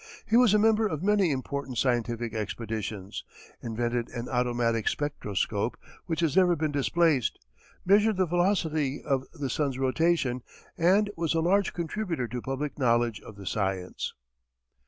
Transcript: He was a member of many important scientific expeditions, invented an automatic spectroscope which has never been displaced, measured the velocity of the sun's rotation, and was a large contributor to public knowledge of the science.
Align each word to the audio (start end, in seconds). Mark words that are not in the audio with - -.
He 0.25 0.35
was 0.35 0.51
a 0.55 0.57
member 0.57 0.87
of 0.87 1.03
many 1.03 1.29
important 1.29 1.77
scientific 1.77 2.33
expeditions, 2.33 3.23
invented 3.61 4.09
an 4.09 4.29
automatic 4.29 4.87
spectroscope 4.87 5.77
which 6.07 6.21
has 6.21 6.35
never 6.35 6.55
been 6.55 6.71
displaced, 6.71 7.37
measured 7.85 8.17
the 8.17 8.25
velocity 8.25 8.99
of 9.03 9.25
the 9.33 9.47
sun's 9.47 9.77
rotation, 9.77 10.41
and 10.75 11.11
was 11.15 11.35
a 11.35 11.39
large 11.39 11.73
contributor 11.73 12.27
to 12.29 12.41
public 12.41 12.79
knowledge 12.79 13.19
of 13.21 13.35
the 13.35 13.45
science. 13.45 14.15